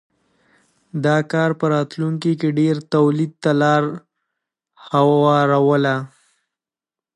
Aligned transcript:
دا 1.05 1.17
کار 1.31 1.49
په 1.59 1.65
راتلونکې 1.75 2.31
کې 2.39 2.49
ډېر 2.59 2.75
تولید 2.93 3.31
ته 3.43 3.51
لار 3.61 3.83
هواروله. 4.89 5.95